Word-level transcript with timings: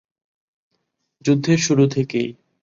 যুদ্ধের 1.25 1.57
শুরু 1.57 1.83
থেকেই। 1.87 2.29